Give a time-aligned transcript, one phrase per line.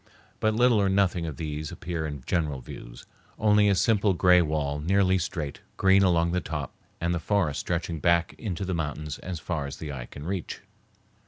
[0.39, 3.05] But little or nothing of these appear in general views,
[3.37, 7.99] only a simple gray wall nearly straight, green along the top, and the forest stretching
[7.99, 10.61] back into the mountains as far as the eye can reach.